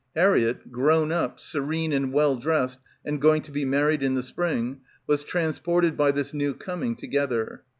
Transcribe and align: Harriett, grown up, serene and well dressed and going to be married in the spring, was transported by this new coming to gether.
Harriett, 0.15 0.71
grown 0.71 1.11
up, 1.11 1.39
serene 1.39 1.93
and 1.93 2.11
well 2.11 2.35
dressed 2.35 2.79
and 3.05 3.21
going 3.21 3.39
to 3.39 3.51
be 3.51 3.63
married 3.63 4.01
in 4.01 4.15
the 4.15 4.23
spring, 4.23 4.79
was 5.05 5.23
transported 5.23 5.95
by 5.95 6.09
this 6.09 6.33
new 6.33 6.55
coming 6.55 6.95
to 6.95 7.05
gether. 7.05 7.61